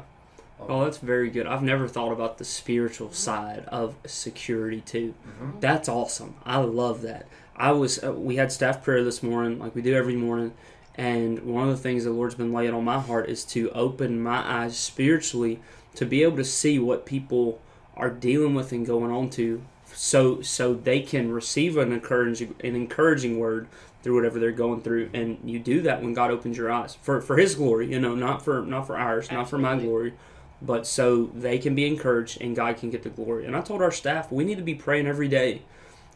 Um, 0.60 0.66
Oh, 0.68 0.84
that's 0.84 0.98
very 0.98 1.30
good. 1.30 1.46
I've 1.46 1.62
never 1.62 1.86
thought 1.86 2.10
about 2.12 2.38
the 2.38 2.44
spiritual 2.44 3.12
side 3.12 3.64
of 3.68 3.94
security 4.06 4.80
too. 4.80 5.14
mhm. 5.40 5.60
That's 5.60 5.88
awesome. 5.88 6.34
I 6.44 6.58
love 6.58 7.02
that. 7.02 7.26
I 7.56 7.70
was 7.72 8.02
uh, 8.02 8.12
we 8.12 8.36
had 8.36 8.50
staff 8.52 8.82
prayer 8.82 9.04
this 9.04 9.22
morning, 9.22 9.58
like 9.60 9.74
we 9.76 9.82
do 9.82 9.94
every 9.94 10.16
morning, 10.16 10.52
and 10.96 11.40
one 11.44 11.68
of 11.68 11.76
the 11.76 11.82
things 11.82 12.02
the 12.04 12.10
Lord's 12.10 12.34
been 12.34 12.52
laying 12.52 12.74
on 12.74 12.84
my 12.84 12.98
heart 13.00 13.28
is 13.28 13.44
to 13.46 13.70
open 13.70 14.20
my 14.20 14.38
eyes 14.64 14.76
spiritually 14.76 15.60
to 15.94 16.04
be 16.04 16.22
able 16.24 16.36
to 16.38 16.44
see 16.44 16.78
what 16.80 17.06
people 17.06 17.60
are 17.96 18.10
dealing 18.10 18.54
with 18.54 18.72
and 18.72 18.84
going 18.86 19.10
on 19.12 19.30
to, 19.30 19.62
so 19.94 20.42
so 20.42 20.74
they 20.74 21.00
can 21.00 21.30
receive 21.32 21.76
an 21.76 21.92
encouraging 21.92 22.54
an 22.62 22.76
encouraging 22.76 23.38
word 23.38 23.68
through 24.02 24.14
whatever 24.14 24.38
they're 24.38 24.52
going 24.52 24.80
through. 24.80 25.10
And 25.12 25.38
you 25.44 25.58
do 25.58 25.82
that 25.82 26.02
when 26.02 26.14
God 26.14 26.30
opens 26.30 26.56
your 26.56 26.70
eyes 26.70 26.94
for 27.02 27.20
for 27.20 27.36
His 27.36 27.54
glory, 27.54 27.90
you 27.90 27.98
know, 28.00 28.14
not 28.14 28.44
for 28.44 28.62
not 28.62 28.86
for 28.86 28.96
ours, 28.96 29.30
not 29.30 29.48
for 29.48 29.58
my 29.58 29.76
glory 29.76 30.14
but 30.60 30.86
so 30.86 31.26
they 31.34 31.56
can 31.58 31.74
be 31.74 31.86
encouraged 31.86 32.40
and 32.40 32.56
God 32.56 32.76
can 32.78 32.90
get 32.90 33.04
the 33.04 33.08
glory. 33.08 33.46
And 33.46 33.54
I 33.54 33.60
told 33.60 33.80
our 33.80 33.92
staff 33.92 34.32
we 34.32 34.44
need 34.44 34.56
to 34.56 34.64
be 34.64 34.74
praying 34.74 35.06
every 35.06 35.28
day 35.28 35.62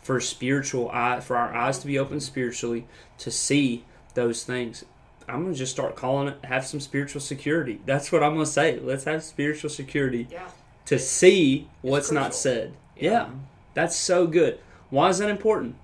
for 0.03 0.19
spiritual 0.21 0.91
eye 0.93 1.21
for 1.21 1.37
our 1.37 1.55
eyes 1.55 1.79
to 1.79 1.87
be 1.87 1.99
open 1.99 2.19
spiritually 2.21 2.87
to 3.19 3.31
see 3.31 3.85
those 4.15 4.43
things. 4.45 4.85
I'm 5.29 5.45
gonna 5.45 5.55
just 5.55 5.71
start 5.73 5.95
calling 5.95 6.29
it 6.29 6.45
have 6.45 6.67
some 6.67 6.81
spiritual 6.81 7.21
security. 7.21 7.81
That's 7.87 8.11
what 8.11 8.23
I'm 8.25 8.33
gonna 8.33 8.47
say. 8.47 8.81
Let's 8.81 9.05
have 9.05 9.23
spiritual 9.23 9.71
security 9.71 10.27
Yeah. 10.31 10.49
to 10.87 10.99
see 10.99 11.69
what's 11.81 12.11
not 12.11 12.35
said. 12.35 12.73
Yeah. 12.97 13.11
yeah, 13.11 13.29
that's 13.75 13.97
so 13.97 14.27
good. 14.27 14.59
Why 14.91 15.09
is 15.09 15.19
that 15.19 15.31
important? 15.31 15.77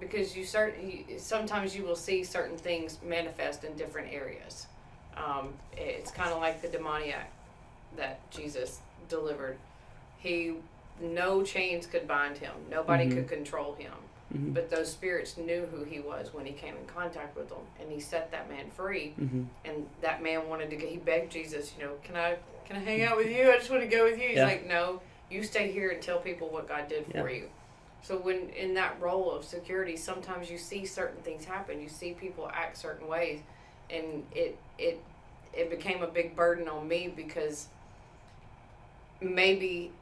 because 0.00 0.36
you 0.36 0.44
certain 0.44 1.04
sometimes 1.18 1.74
you 1.74 1.82
will 1.82 1.96
see 1.96 2.22
certain 2.24 2.56
things 2.56 2.98
manifest 3.04 3.64
in 3.64 3.74
different 3.74 4.12
areas. 4.12 4.66
Um, 5.16 5.54
it's 5.76 6.10
kind 6.10 6.30
of 6.30 6.40
like 6.40 6.60
the 6.62 6.68
demoniac 6.68 7.32
that 7.96 8.18
Jesus 8.30 8.80
delivered. 9.08 9.56
He 10.18 10.54
no 11.00 11.42
chains 11.42 11.86
could 11.86 12.06
bind 12.06 12.36
him. 12.38 12.52
Nobody 12.70 13.06
Mhm. 13.06 13.14
could 13.14 13.28
control 13.28 13.74
him. 13.74 13.92
Mhm. 14.34 14.52
but 14.54 14.68
those 14.70 14.90
spirits 14.90 15.36
knew 15.36 15.66
who 15.66 15.84
he 15.84 16.00
was 16.00 16.34
when 16.34 16.44
he 16.44 16.52
came 16.52 16.76
in 16.76 16.84
contact 16.86 17.36
with 17.36 17.48
them, 17.48 17.60
and 17.80 17.90
he 17.90 18.00
set 18.00 18.30
that 18.32 18.48
man 18.50 18.70
free. 18.70 19.14
Mhm. 19.20 19.46
And 19.64 19.88
that 20.00 20.22
man 20.22 20.48
wanted 20.48 20.70
to. 20.70 20.76
go 20.76 20.86
He 20.86 20.96
begged 20.96 21.30
Jesus, 21.32 21.72
you 21.78 21.84
know, 21.84 21.94
can 22.02 22.16
I 22.16 22.36
can 22.66 22.76
I 22.76 22.80
hang 22.80 23.02
out 23.02 23.16
with 23.18 23.28
you? 23.30 23.50
I 23.50 23.58
just 23.58 23.68
want 23.70 23.82
to 23.82 23.88
go 23.88 24.04
with 24.04 24.18
you. 24.18 24.28
He's 24.28 24.38
Yeah. 24.38 24.46
like, 24.46 24.66
no, 24.66 25.02
you 25.30 25.42
stay 25.42 25.70
here 25.70 25.90
and 25.90 26.00
tell 26.00 26.18
people 26.18 26.48
what 26.48 26.66
God 26.66 26.88
did 26.88 27.04
for 27.12 27.28
Yeah. 27.30 27.36
you. 27.42 27.50
So 28.02 28.16
when 28.18 28.48
in 28.50 28.72
that 28.74 28.98
role 29.00 29.30
of 29.30 29.44
security, 29.44 29.96
sometimes 29.96 30.50
you 30.50 30.56
see 30.58 30.84
certain 30.86 31.20
things 31.22 31.44
happen. 31.44 31.80
You 31.82 31.88
see 31.90 32.14
people 32.14 32.48
act 32.52 32.76
certain 32.78 33.06
ways, 33.06 33.40
and 33.90 34.26
it 34.34 34.56
it 34.78 34.98
it 35.52 35.70
became 35.70 36.02
a 36.02 36.06
big 36.06 36.34
burden 36.34 36.66
on 36.68 36.88
me 36.88 37.06
because 37.08 37.68
maybe 39.20 39.92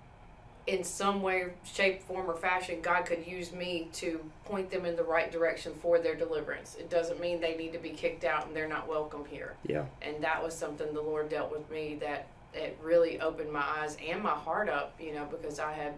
in 0.67 0.85
some 0.85 1.23
way, 1.23 1.47
shape, 1.65 2.03
form, 2.03 2.31
or 2.31 2.37
fashion, 2.37 2.81
God 2.81 3.05
could 3.05 3.27
use 3.27 3.53
me 3.53 3.89
to 3.95 4.21
point 4.45 4.71
them 4.71 4.85
in 4.85 4.95
the 4.95 5.03
right 5.03 5.31
direction 5.31 5.73
for 5.75 5.99
their 5.99 6.15
deliverance. 6.15 6.77
It 6.79 6.89
doesn't 6.89 7.21
mean 7.21 7.41
they 7.41 7.57
need 7.57 7.73
to 7.73 7.79
be 7.79 7.91
kicked 7.91 8.25
out 8.25 8.47
and 8.47 8.55
they're 8.55 8.69
not 8.69 8.89
welcome 8.89 9.25
here. 9.25 9.55
Yeah. 9.67 9.87
And 10.03 10.23
that 10.23 10.43
was 10.43 10.55
something 10.55 10.93
the 10.95 11.03
Lord 11.03 11.29
dealt 11.29 11.51
with 11.51 11.69
me 11.71 11.97
that 12.01 12.29
it 12.55 12.79
really 12.81 13.21
opened 13.21 13.51
my 13.51 13.65
eyes 13.79 13.97
and 14.07 14.23
my 14.23 14.31
heart 14.31 14.69
up, 14.69 14.95
you 15.01 15.15
know, 15.15 15.25
because 15.25 15.59
I 15.59 15.73
had, 15.73 15.95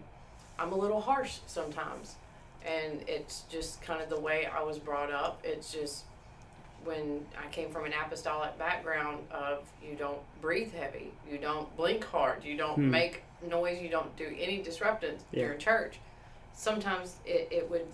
I'm 0.57 0.71
a 0.71 0.77
little 0.77 1.01
harsh 1.01 1.37
sometimes. 1.45 2.15
And 2.65 3.03
it's 3.07 3.43
just 3.49 3.81
kind 3.83 4.01
of 4.01 4.09
the 4.09 4.19
way 4.19 4.47
I 4.47 4.63
was 4.63 4.79
brought 4.79 5.11
up. 5.11 5.39
It's 5.43 5.71
just 5.71 6.05
when 6.85 7.25
I 7.37 7.47
came 7.51 7.69
from 7.71 7.85
an 7.85 7.93
apostolic 7.93 8.57
background 8.57 9.19
of 9.31 9.63
you 9.83 9.95
don't 9.95 10.19
breathe 10.41 10.71
heavy, 10.73 11.11
you 11.29 11.37
don't 11.37 11.75
blink 11.75 12.03
hard, 12.05 12.43
you 12.43 12.55
don't 12.55 12.75
Hmm. 12.75 12.91
make 12.91 13.23
noise, 13.47 13.81
you 13.81 13.89
don't 13.89 14.15
do 14.15 14.33
any 14.39 14.61
disruptance 14.61 15.23
Yeah. 15.31 15.45
during 15.45 15.59
church. 15.59 15.99
Sometimes 16.53 17.17
it, 17.25 17.47
it 17.51 17.69
would, 17.69 17.87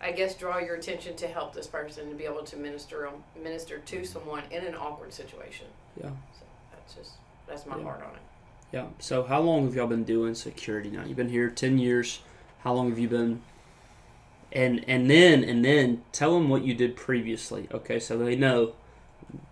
I 0.00 0.12
guess, 0.12 0.34
draw 0.34 0.58
your 0.58 0.74
attention 0.74 1.16
to 1.16 1.28
help 1.28 1.54
this 1.54 1.66
person 1.66 2.10
to 2.10 2.14
be 2.14 2.24
able 2.24 2.42
to 2.44 2.56
minister 2.56 3.08
minister 3.40 3.78
to 3.78 4.04
someone 4.04 4.42
in 4.50 4.64
an 4.66 4.74
awkward 4.74 5.12
situation. 5.14 5.66
Yeah. 5.96 6.10
So 6.38 6.44
that's 6.72 6.94
just 6.94 7.12
that's 7.46 7.64
my 7.66 7.76
Yeah. 7.78 7.84
heart 7.84 8.02
on 8.02 8.14
it. 8.16 8.22
Yeah. 8.72 8.86
So 8.98 9.22
how 9.22 9.40
long 9.40 9.64
have 9.64 9.74
y'all 9.74 9.86
been 9.86 10.04
doing 10.04 10.34
security 10.34 10.90
now? 10.90 11.04
You've 11.04 11.16
been 11.16 11.28
here 11.30 11.48
ten 11.48 11.78
years. 11.78 12.20
How 12.60 12.72
long 12.74 12.90
have 12.90 12.98
you 12.98 13.08
been? 13.08 13.42
And 14.52 14.84
and 14.88 15.10
then 15.10 15.44
and 15.44 15.64
then 15.64 16.02
tell 16.12 16.34
them 16.34 16.48
what 16.48 16.62
you 16.64 16.74
did 16.74 16.96
previously. 16.96 17.68
Okay, 17.72 17.98
so 17.98 18.16
they 18.16 18.36
know 18.36 18.72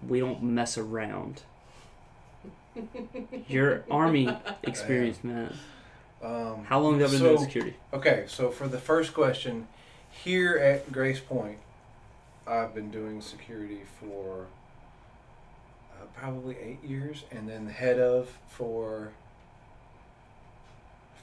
we 0.06 0.20
don't 0.20 0.42
mess 0.42 0.78
around. 0.78 1.42
Your 3.48 3.84
army 3.90 4.28
experience, 4.62 5.22
man. 5.22 5.54
Um, 6.22 6.64
How 6.64 6.80
long 6.80 6.98
have 6.98 7.02
y'all 7.02 7.10
been 7.10 7.18
so, 7.18 7.36
doing 7.36 7.44
security? 7.44 7.76
Okay, 7.92 8.24
so 8.26 8.50
for 8.50 8.66
the 8.66 8.78
first 8.78 9.12
question, 9.12 9.68
here 10.10 10.56
at 10.56 10.90
Grace 10.90 11.20
Point, 11.20 11.58
I've 12.46 12.74
been 12.74 12.90
doing 12.90 13.20
security 13.20 13.82
for 14.00 14.46
uh, 15.92 16.06
probably 16.18 16.56
eight 16.58 16.82
years, 16.82 17.24
and 17.30 17.48
then 17.48 17.66
head 17.68 17.98
of 17.98 18.38
for 18.48 19.12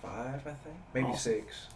five, 0.02 0.42
I 0.46 0.54
think, 0.64 0.78
maybe 0.94 1.08
Awesome. 1.08 1.34
six. 1.34 1.68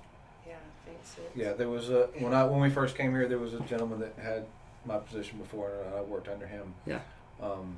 Yeah, 1.18 1.24
I 1.24 1.28
think 1.28 1.36
so. 1.36 1.42
Yeah, 1.50 1.54
there 1.54 1.70
was 1.70 1.90
a 1.90 2.08
when 2.20 2.34
I 2.34 2.44
when 2.46 2.60
we 2.62 2.70
first 2.70 2.96
came 2.98 3.12
here, 3.12 3.28
there 3.28 3.38
was 3.40 3.54
a 3.54 3.60
gentleman 3.62 4.00
that 4.00 4.14
had 4.22 4.46
my 4.86 4.98
position 4.98 5.38
before, 5.40 5.72
and 5.86 5.96
I 5.96 6.02
worked 6.02 6.28
under 6.28 6.48
him. 6.48 6.74
Yeah. 6.86 7.00
Um, 7.42 7.78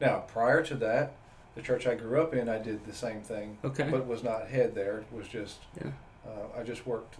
now, 0.00 0.20
prior 0.28 0.62
to 0.64 0.74
that, 0.76 1.12
the 1.54 1.62
church 1.62 1.86
I 1.86 1.94
grew 1.94 2.20
up 2.22 2.34
in, 2.34 2.48
I 2.48 2.58
did 2.58 2.84
the 2.86 2.92
same 2.92 3.20
thing, 3.22 3.58
Okay. 3.64 3.88
but 3.90 4.06
was 4.06 4.22
not 4.22 4.48
head 4.48 4.74
there. 4.74 4.98
It 4.98 5.06
was 5.16 5.28
just 5.28 5.58
Yeah. 5.80 5.90
uh, 6.26 6.58
I 6.60 6.62
just 6.62 6.86
worked 6.86 7.16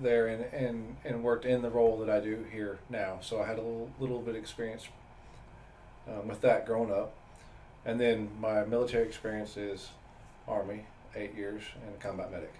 there 0.00 0.26
and, 0.28 0.42
and 0.54 0.96
and 1.04 1.22
worked 1.22 1.44
in 1.44 1.62
the 1.62 1.70
role 1.70 1.98
that 1.98 2.08
I 2.10 2.20
do 2.20 2.44
here 2.50 2.78
now. 2.88 3.18
So 3.20 3.42
I 3.42 3.46
had 3.46 3.58
a 3.58 3.62
little 3.62 3.90
little 4.00 4.20
bit 4.20 4.34
experience 4.36 4.88
um, 6.08 6.28
with 6.28 6.40
that 6.40 6.66
growing 6.66 6.90
up, 6.92 7.12
and 7.84 8.00
then 8.00 8.30
my 8.40 8.64
military 8.64 9.06
experience 9.06 9.56
is 9.56 9.90
Army, 10.48 10.86
eight 11.14 11.34
years, 11.34 11.62
and 11.86 11.98
combat 12.00 12.32
medic. 12.32 12.52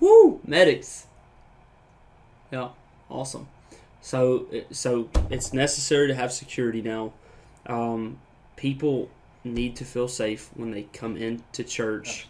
Woo! 0.00 0.40
Medics. 0.44 1.06
Yeah, 2.50 2.70
awesome. 3.10 3.48
So, 4.00 4.46
so 4.70 5.10
it's 5.28 5.52
necessary 5.52 6.08
to 6.08 6.14
have 6.14 6.32
security 6.32 6.80
now. 6.82 7.12
Um, 7.66 8.18
people 8.56 9.10
need 9.44 9.76
to 9.76 9.84
feel 9.84 10.08
safe 10.08 10.50
when 10.54 10.70
they 10.70 10.84
come 10.92 11.16
into 11.16 11.64
church. 11.64 12.26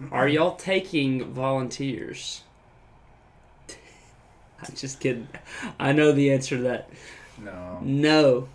Absolutely. 0.00 0.18
Are 0.18 0.28
y'all 0.28 0.56
taking 0.56 1.32
volunteers? 1.32 2.42
I'm 3.68 4.74
just 4.74 5.00
kidding. 5.00 5.28
I 5.78 5.92
know 5.92 6.12
the 6.12 6.32
answer 6.32 6.56
to 6.56 6.62
that. 6.62 6.88
No, 7.38 7.78
No, 7.82 8.48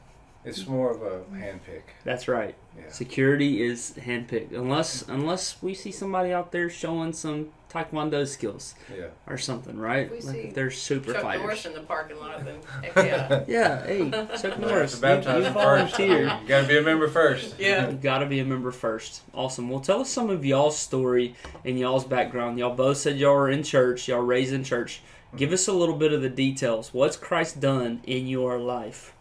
it's 0.46 0.68
more 0.68 0.92
of 0.92 1.02
a 1.02 1.24
handpick. 1.36 1.84
that's 2.04 2.28
right. 2.28 2.56
Yeah. 2.78 2.90
Security 2.90 3.64
is 3.64 3.94
handpicked, 4.00 4.52
unless 4.54 5.08
unless 5.08 5.62
we 5.62 5.74
see 5.74 5.92
somebody 5.92 6.34
out 6.34 6.52
there 6.52 6.70
showing 6.70 7.14
some 7.14 7.50
taekwondo 7.74 8.28
skills 8.28 8.76
Yeah. 8.96 9.08
or 9.28 9.38
something, 9.38 9.78
right? 9.78 10.06
If 10.06 10.12
we 10.12 10.22
like 10.22 10.36
see 10.36 10.42
if 10.42 10.54
they're 10.54 10.72
super 10.72 11.14
Chuck 11.14 11.22
fighters. 11.24 11.42
Norris 11.42 11.66
in 11.66 11.74
the 11.74 11.82
parking 11.82 12.20
lot, 12.20 12.44
then 12.46 12.56
heck 12.84 12.96
yeah. 12.96 13.44
Yeah, 13.48 13.86
hey, 13.86 14.12
Chuck 14.42 14.60
Norris, 14.60 14.92
To 14.92 14.98
you, 14.98 15.02
baptize 15.02 15.38
you 15.38 15.44
them 15.44 15.54
first. 15.54 15.96
volunteered. 15.98 16.32
You 16.42 16.48
gotta 16.48 16.68
be 16.68 16.78
a 16.78 16.82
member 16.82 17.08
first. 17.08 17.60
Yeah. 17.60 17.90
You 17.90 17.98
gotta 17.98 18.26
be 18.26 18.40
a 18.40 18.46
member 18.46 18.72
first. 18.72 19.22
Awesome. 19.34 19.70
Well, 19.70 19.80
tell 19.80 20.02
us 20.02 20.10
some 20.10 20.30
of 20.30 20.46
y'all's 20.46 20.78
story 20.78 21.36
and 21.66 21.80
y'all's 21.80 22.06
background. 22.06 22.60
Y'all 22.60 22.76
both 22.76 22.98
said 22.98 23.18
y'all 23.18 23.36
were 23.36 23.50
in 23.50 23.64
church, 23.64 24.08
y'all 24.08 24.22
raised 24.22 24.54
in 24.54 24.64
church. 24.64 25.02
Give 25.36 25.48
mm-hmm. 25.48 25.54
us 25.56 25.68
a 25.68 25.74
little 25.74 25.96
bit 25.96 26.14
of 26.14 26.22
the 26.22 26.30
details. 26.30 26.94
What's 26.94 27.18
Christ 27.18 27.60
done 27.60 28.02
in 28.06 28.28
your 28.28 28.60
life? 28.60 29.14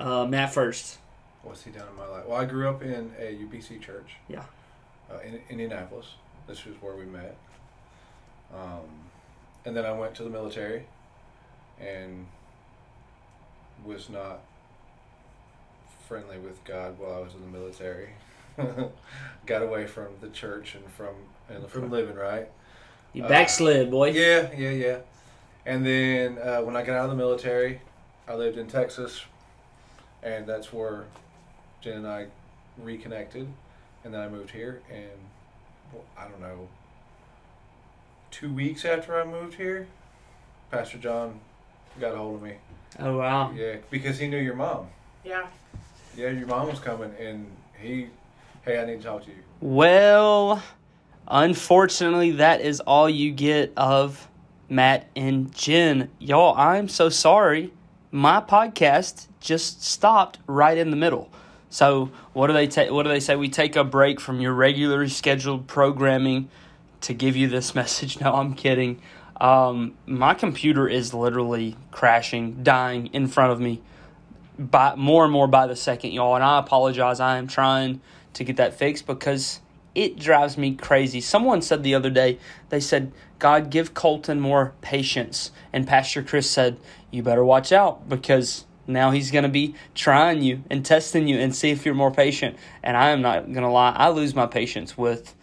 Uh, 0.00 0.26
Matt 0.26 0.52
first. 0.54 0.98
What's 1.42 1.62
he 1.64 1.70
done 1.70 1.86
in 1.88 1.96
my 1.96 2.06
life? 2.06 2.26
Well, 2.26 2.38
I 2.40 2.44
grew 2.44 2.68
up 2.68 2.82
in 2.82 3.12
a 3.18 3.34
UPC 3.34 3.80
church. 3.80 4.12
Yeah. 4.28 4.44
Uh, 5.10 5.18
in 5.20 5.40
Indianapolis. 5.48 6.06
This 6.46 6.64
was 6.64 6.74
where 6.80 6.94
we 6.96 7.04
met. 7.04 7.36
Um, 8.54 8.80
and 9.64 9.76
then 9.76 9.84
I 9.84 9.92
went 9.92 10.14
to 10.16 10.22
the 10.24 10.30
military, 10.30 10.84
and 11.80 12.26
was 13.84 14.08
not 14.10 14.40
friendly 16.08 16.38
with 16.38 16.62
God 16.64 16.98
while 16.98 17.14
I 17.14 17.20
was 17.20 17.34
in 17.34 17.40
the 17.40 17.58
military. 17.58 18.10
Got 19.46 19.62
away 19.62 19.86
from 19.86 20.08
the 20.20 20.28
church 20.28 20.74
and 20.74 20.84
from 20.92 21.14
and 21.48 21.66
from 21.68 21.90
living 21.90 22.16
right. 22.16 22.48
You 23.12 23.24
Uh, 23.24 23.28
backslid, 23.28 23.90
boy. 23.90 24.10
Yeah, 24.10 24.50
yeah, 24.56 24.70
yeah. 24.70 24.98
And 25.66 25.84
then 25.86 26.38
uh, 26.38 26.60
when 26.62 26.76
I 26.76 26.82
got 26.82 26.96
out 26.96 27.04
of 27.04 27.10
the 27.10 27.16
military, 27.16 27.80
I 28.28 28.34
lived 28.34 28.56
in 28.58 28.66
Texas, 28.66 29.22
and 30.22 30.46
that's 30.46 30.72
where 30.72 31.04
Jen 31.80 31.98
and 31.98 32.06
I 32.06 32.26
reconnected. 32.78 33.48
And 34.02 34.14
then 34.14 34.20
I 34.22 34.28
moved 34.28 34.50
here, 34.50 34.80
and 34.90 35.10
well, 35.92 36.04
I 36.16 36.26
don't 36.26 36.40
know, 36.40 36.68
two 38.30 38.50
weeks 38.50 38.86
after 38.86 39.20
I 39.20 39.24
moved 39.24 39.54
here, 39.54 39.86
Pastor 40.70 40.96
John 40.96 41.40
got 42.00 42.14
a 42.14 42.16
hold 42.16 42.36
of 42.36 42.42
me. 42.42 42.54
Oh 42.98 43.18
wow. 43.18 43.52
Yeah, 43.52 43.76
because 43.90 44.18
he 44.18 44.26
knew 44.26 44.38
your 44.38 44.54
mom. 44.54 44.86
Yeah. 45.24 45.46
Yeah, 46.16 46.30
your 46.30 46.46
mom 46.46 46.68
was 46.68 46.78
coming, 46.78 47.12
and 47.20 47.46
he, 47.78 48.08
hey, 48.64 48.80
I 48.80 48.86
need 48.86 49.02
to 49.02 49.06
talk 49.06 49.24
to 49.24 49.30
you. 49.30 49.36
Well, 49.60 50.62
unfortunately, 51.28 52.32
that 52.32 52.62
is 52.62 52.80
all 52.80 53.08
you 53.08 53.32
get 53.32 53.72
of 53.76 54.28
Matt 54.68 55.08
and 55.14 55.54
Jen. 55.54 56.10
Y'all, 56.18 56.56
I'm 56.56 56.88
so 56.88 57.10
sorry. 57.10 57.72
My 58.12 58.40
podcast 58.40 59.28
just 59.40 59.84
stopped 59.84 60.38
right 60.46 60.76
in 60.76 60.90
the 60.90 60.96
middle. 60.96 61.30
So 61.68 62.10
what 62.32 62.48
do 62.48 62.52
they 62.52 62.66
ta- 62.66 62.92
what 62.92 63.04
do 63.04 63.08
they 63.08 63.20
say? 63.20 63.36
We 63.36 63.48
take 63.48 63.76
a 63.76 63.84
break 63.84 64.20
from 64.20 64.40
your 64.40 64.52
regularly 64.52 65.08
scheduled 65.08 65.68
programming 65.68 66.48
to 67.02 67.14
give 67.14 67.36
you 67.36 67.48
this 67.48 67.74
message. 67.74 68.20
No, 68.20 68.34
I'm 68.34 68.54
kidding. 68.54 69.00
Um, 69.40 69.94
my 70.06 70.34
computer 70.34 70.88
is 70.88 71.14
literally 71.14 71.76
crashing, 71.92 72.62
dying 72.62 73.06
in 73.08 73.26
front 73.26 73.52
of 73.52 73.60
me 73.60 73.80
by 74.58 74.94
more 74.96 75.24
and 75.24 75.32
more 75.32 75.46
by 75.46 75.66
the 75.66 75.76
second, 75.76 76.12
y'all. 76.12 76.34
And 76.34 76.44
I 76.44 76.58
apologize. 76.58 77.20
I 77.20 77.38
am 77.38 77.46
trying 77.46 78.00
to 78.34 78.44
get 78.44 78.56
that 78.56 78.74
fixed 78.74 79.06
because 79.06 79.60
it 80.00 80.18
drives 80.18 80.56
me 80.56 80.74
crazy. 80.74 81.20
Someone 81.20 81.60
said 81.60 81.82
the 81.82 81.94
other 81.94 82.08
day, 82.08 82.38
they 82.70 82.80
said, 82.80 83.12
God, 83.38 83.68
give 83.68 83.92
Colton 83.92 84.40
more 84.40 84.72
patience. 84.80 85.50
And 85.74 85.86
Pastor 85.86 86.22
Chris 86.22 86.50
said, 86.50 86.78
You 87.10 87.22
better 87.22 87.44
watch 87.44 87.70
out 87.70 88.08
because 88.08 88.64
now 88.86 89.10
he's 89.10 89.30
going 89.30 89.42
to 89.42 89.50
be 89.50 89.74
trying 89.94 90.42
you 90.42 90.64
and 90.70 90.86
testing 90.86 91.28
you 91.28 91.38
and 91.38 91.54
see 91.54 91.70
if 91.70 91.84
you're 91.84 91.94
more 91.94 92.10
patient. 92.10 92.56
And 92.82 92.96
I 92.96 93.10
am 93.10 93.20
not 93.20 93.44
going 93.52 93.62
to 93.62 93.68
lie, 93.68 93.90
I 93.94 94.08
lose 94.08 94.34
my 94.34 94.46
patience 94.46 94.96
with, 94.96 95.34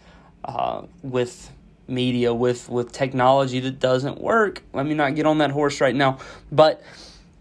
uh, 0.44 0.82
with 1.04 1.52
media, 1.86 2.34
with, 2.34 2.68
with 2.68 2.90
technology 2.90 3.60
that 3.60 3.78
doesn't 3.78 4.20
work. 4.20 4.64
Let 4.72 4.86
me 4.86 4.94
not 4.94 5.14
get 5.14 5.24
on 5.24 5.38
that 5.38 5.52
horse 5.52 5.80
right 5.80 5.94
now. 5.94 6.18
But 6.50 6.82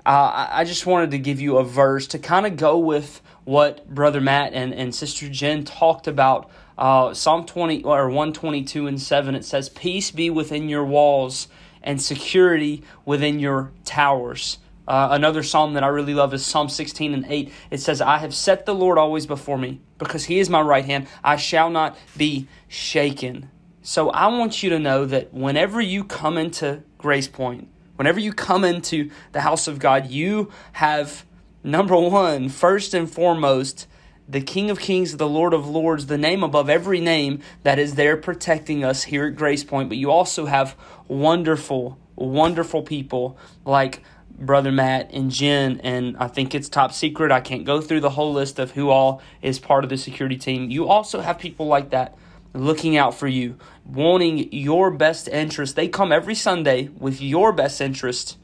uh, 0.06 0.50
I 0.52 0.66
just 0.66 0.86
wanted 0.86 1.10
to 1.12 1.18
give 1.18 1.42
you 1.42 1.58
a 1.58 1.64
verse 1.64 2.06
to 2.08 2.20
kind 2.20 2.46
of 2.46 2.58
go 2.58 2.78
with 2.78 3.22
what 3.44 3.90
Brother 3.90 4.22
Matt 4.22 4.54
and, 4.54 4.72
and 4.72 4.94
Sister 4.94 5.28
Jen 5.30 5.64
talked 5.66 6.06
about. 6.08 6.52
Uh, 6.78 7.14
Psalm 7.14 7.46
20 7.46 7.84
or 7.84 8.08
122 8.08 8.88
and 8.88 9.02
7, 9.02 9.36
it 9.36 9.46
says, 9.46 9.70
Peace 9.70 10.12
be 10.12 10.30
within 10.30 10.70
your 10.70 10.86
walls 10.86 11.48
and 11.82 12.02
security 12.02 12.84
within 13.06 13.40
your 13.40 13.72
towers. 13.86 14.60
Uh, 14.88 15.10
another 15.12 15.44
psalm 15.44 15.74
that 15.74 15.84
I 15.84 15.88
really 15.88 16.14
love 16.14 16.34
is 16.34 16.46
Psalm 16.46 16.70
16 16.70 17.14
and 17.14 17.26
8. 17.28 17.52
It 17.72 17.80
says, 17.80 18.00
I 18.00 18.20
have 18.20 18.34
set 18.34 18.66
the 18.66 18.76
Lord 18.76 18.98
always 18.98 19.26
before 19.26 19.58
me, 19.58 19.82
because 19.98 20.26
he 20.26 20.40
is 20.40 20.50
my 20.50 20.62
right 20.62 20.86
hand. 20.86 21.08
I 21.24 21.36
shall 21.36 21.70
not 21.70 21.98
be 22.16 22.48
shaken. 22.68 23.50
So 23.82 24.10
I 24.10 24.28
want 24.28 24.64
you 24.64 24.70
to 24.70 24.80
know 24.80 25.06
that 25.06 25.34
whenever 25.34 25.82
you 25.82 26.04
come 26.04 26.38
into 26.38 26.84
Grace 26.98 27.28
Point, 27.28 27.68
whenever 27.96 28.20
you 28.20 28.32
come 28.32 28.64
into 28.64 29.10
the 29.34 29.42
house 29.42 29.68
of 29.68 29.80
God, 29.80 30.08
you 30.08 30.52
have 30.74 31.26
number 31.64 31.98
one, 31.98 32.48
first 32.48 32.94
and 32.94 33.10
foremost, 33.10 33.88
the 34.28 34.42
King 34.42 34.70
of 34.70 34.80
Kings, 34.80 35.16
the 35.18 35.28
Lord 35.28 35.54
of 35.54 35.68
Lords, 35.68 36.08
the 36.08 36.18
name 36.18 36.44
above 36.44 36.70
every 36.70 37.00
name 37.00 37.40
that 37.64 37.80
is 37.80 37.96
there 37.96 38.18
protecting 38.18 38.84
us 38.84 39.04
here 39.04 39.28
at 39.28 39.36
Grace 39.36 39.64
Point. 39.64 39.90
But 39.90 39.98
you 39.98 40.12
also 40.12 40.46
have 40.46 40.76
wonderful, 41.08 41.98
wonderful 42.16 42.82
people 42.82 43.38
like 43.64 44.04
Brother 44.38 44.72
Matt 44.72 45.12
and 45.14 45.32
Jen, 45.32 45.80
and 45.82 46.18
I 46.18 46.28
think 46.28 46.54
it's 46.54 46.70
top 46.70 46.92
secret. 46.92 47.32
I 47.32 47.40
can't 47.40 47.66
go 47.66 47.82
through 47.82 48.02
the 48.02 48.12
whole 48.12 48.34
list 48.34 48.60
of 48.60 48.72
who 48.72 48.90
all 48.90 49.22
is 49.42 49.60
part 49.60 49.84
of 49.84 49.90
the 49.90 49.98
security 49.98 50.38
team. 50.38 50.70
You 50.70 50.88
also 50.88 51.22
have 51.22 51.40
people 51.40 51.68
like 51.68 51.90
that 51.92 52.16
looking 52.54 52.98
out 52.98 53.14
for 53.14 53.28
you, 53.28 53.58
wanting 53.86 54.52
your 54.52 54.92
best 54.92 55.28
interest. 55.28 55.76
They 55.76 55.88
come 55.88 56.12
every 56.12 56.36
Sunday 56.36 56.90
with 56.98 57.22
your 57.22 57.52
best 57.52 57.82
interest 57.82 58.38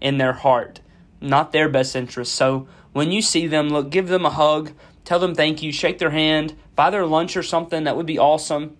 in 0.00 0.18
their 0.18 0.32
heart, 0.32 0.80
not 1.20 1.52
their 1.52 1.68
best 1.68 1.96
interest. 1.96 2.32
So 2.32 2.68
when 2.92 3.12
you 3.12 3.22
see 3.22 3.46
them, 3.46 3.70
look, 3.70 3.90
give 3.90 4.08
them 4.08 4.26
a 4.26 4.30
hug, 4.30 4.72
tell 5.10 5.18
them 5.18 5.34
thank 5.34 5.60
you, 5.60 5.72
shake 5.72 5.98
their 5.98 6.10
hand, 6.10 6.54
buy 6.76 6.88
their 6.88 7.04
lunch 7.04 7.36
or 7.36 7.42
something. 7.42 7.82
That 7.82 7.96
would 7.96 8.06
be 8.06 8.16
awesome. 8.16 8.76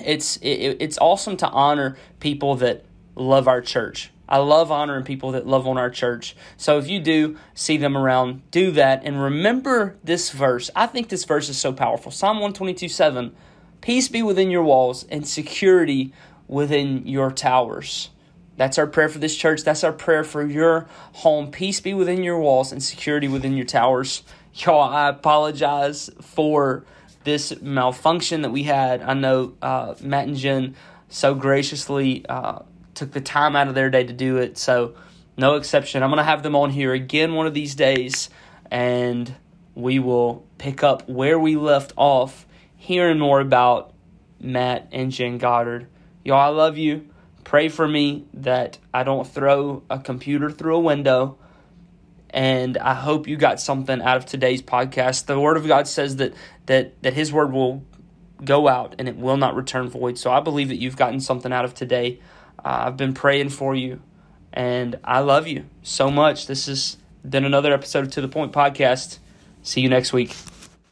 It's 0.00 0.36
it, 0.36 0.76
it's 0.78 0.96
awesome 0.98 1.36
to 1.38 1.48
honor 1.48 1.98
people 2.20 2.54
that 2.56 2.84
love 3.16 3.48
our 3.48 3.60
church. 3.60 4.12
I 4.28 4.38
love 4.38 4.70
honoring 4.70 5.02
people 5.02 5.32
that 5.32 5.44
love 5.44 5.66
on 5.66 5.76
our 5.76 5.90
church. 5.90 6.36
So 6.56 6.78
if 6.78 6.86
you 6.86 7.00
do 7.00 7.36
see 7.54 7.78
them 7.78 7.96
around, 7.96 8.48
do 8.52 8.70
that 8.72 9.02
and 9.02 9.20
remember 9.20 9.96
this 10.04 10.30
verse. 10.30 10.70
I 10.76 10.86
think 10.86 11.08
this 11.08 11.24
verse 11.24 11.48
is 11.48 11.58
so 11.58 11.72
powerful. 11.72 12.12
Psalm 12.12 12.36
122 12.36 12.88
7 12.88 13.34
Peace 13.80 14.06
be 14.06 14.22
within 14.22 14.52
your 14.52 14.62
walls 14.62 15.04
and 15.10 15.26
security 15.26 16.12
within 16.46 17.08
your 17.08 17.32
towers. 17.32 18.10
That's 18.56 18.78
our 18.78 18.86
prayer 18.86 19.08
for 19.08 19.18
this 19.18 19.36
church. 19.36 19.64
That's 19.64 19.82
our 19.82 19.92
prayer 19.92 20.22
for 20.22 20.46
your 20.46 20.86
home. 21.14 21.50
Peace 21.50 21.80
be 21.80 21.92
within 21.92 22.22
your 22.22 22.38
walls 22.38 22.70
and 22.70 22.80
security 22.80 23.26
within 23.26 23.56
your 23.56 23.66
towers. 23.66 24.22
Y'all, 24.58 24.80
I 24.80 25.10
apologize 25.10 26.08
for 26.22 26.84
this 27.24 27.60
malfunction 27.60 28.40
that 28.40 28.50
we 28.50 28.62
had. 28.62 29.02
I 29.02 29.12
know 29.12 29.52
uh, 29.60 29.94
Matt 30.00 30.28
and 30.28 30.36
Jen 30.36 30.76
so 31.10 31.34
graciously 31.34 32.24
uh, 32.26 32.60
took 32.94 33.12
the 33.12 33.20
time 33.20 33.54
out 33.54 33.68
of 33.68 33.74
their 33.74 33.90
day 33.90 34.04
to 34.04 34.14
do 34.14 34.38
it. 34.38 34.56
So, 34.56 34.94
no 35.36 35.56
exception. 35.56 36.02
I'm 36.02 36.08
going 36.08 36.18
to 36.18 36.24
have 36.24 36.42
them 36.42 36.56
on 36.56 36.70
here 36.70 36.94
again 36.94 37.34
one 37.34 37.46
of 37.46 37.52
these 37.52 37.74
days, 37.74 38.30
and 38.70 39.34
we 39.74 39.98
will 39.98 40.46
pick 40.56 40.82
up 40.82 41.06
where 41.06 41.38
we 41.38 41.56
left 41.56 41.92
off, 41.96 42.46
hearing 42.76 43.18
more 43.18 43.40
about 43.40 43.92
Matt 44.40 44.88
and 44.90 45.12
Jen 45.12 45.36
Goddard. 45.36 45.86
Y'all, 46.24 46.38
I 46.38 46.48
love 46.48 46.78
you. 46.78 47.08
Pray 47.44 47.68
for 47.68 47.86
me 47.86 48.24
that 48.32 48.78
I 48.94 49.04
don't 49.04 49.28
throw 49.28 49.82
a 49.90 49.98
computer 49.98 50.50
through 50.50 50.76
a 50.76 50.80
window. 50.80 51.36
And 52.30 52.76
I 52.78 52.94
hope 52.94 53.26
you 53.26 53.36
got 53.36 53.60
something 53.60 54.02
out 54.02 54.16
of 54.16 54.26
today's 54.26 54.62
podcast. 54.62 55.26
The 55.26 55.38
Word 55.38 55.56
of 55.56 55.66
God 55.66 55.86
says 55.86 56.16
that 56.16 56.34
that 56.66 57.00
that 57.02 57.14
His 57.14 57.32
Word 57.32 57.52
will 57.52 57.84
go 58.44 58.68
out 58.68 58.94
and 58.98 59.08
it 59.08 59.16
will 59.16 59.36
not 59.36 59.54
return 59.54 59.88
void. 59.88 60.18
So 60.18 60.30
I 60.30 60.40
believe 60.40 60.68
that 60.68 60.76
you've 60.76 60.96
gotten 60.96 61.20
something 61.20 61.52
out 61.52 61.64
of 61.64 61.74
today. 61.74 62.20
Uh, 62.58 62.84
I've 62.86 62.96
been 62.96 63.14
praying 63.14 63.50
for 63.50 63.74
you, 63.74 64.00
and 64.52 64.98
I 65.04 65.20
love 65.20 65.46
you 65.46 65.66
so 65.82 66.10
much. 66.10 66.46
This 66.46 66.66
has 66.66 66.96
been 67.28 67.44
another 67.44 67.72
episode 67.72 68.04
of 68.04 68.10
To 68.12 68.20
the 68.20 68.28
Point 68.28 68.52
podcast. 68.52 69.18
See 69.62 69.80
you 69.80 69.88
next 69.88 70.12
week. 70.12 70.34